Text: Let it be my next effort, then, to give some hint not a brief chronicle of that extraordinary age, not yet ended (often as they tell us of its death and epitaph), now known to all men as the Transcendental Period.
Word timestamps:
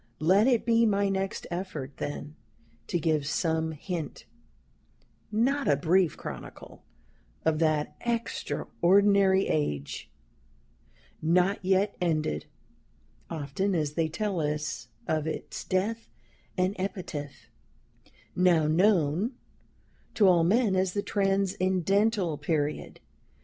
Let 0.17 0.47
it 0.47 0.65
be 0.65 0.83
my 0.87 1.09
next 1.09 1.45
effort, 1.51 1.97
then, 1.97 2.35
to 2.87 2.99
give 2.99 3.27
some 3.27 3.73
hint 3.73 4.25
not 5.31 5.67
a 5.67 5.75
brief 5.77 6.17
chronicle 6.17 6.81
of 7.45 7.59
that 7.59 7.95
extraordinary 8.03 9.45
age, 9.45 10.09
not 11.21 11.63
yet 11.63 11.95
ended 12.01 12.47
(often 13.29 13.75
as 13.75 13.93
they 13.93 14.07
tell 14.09 14.39
us 14.41 14.87
of 15.07 15.27
its 15.27 15.63
death 15.63 16.09
and 16.57 16.75
epitaph), 16.79 17.51
now 18.35 18.65
known 18.65 19.33
to 20.15 20.27
all 20.27 20.43
men 20.43 20.75
as 20.75 20.93
the 20.93 21.03
Transcendental 21.03 22.39
Period. 22.39 22.99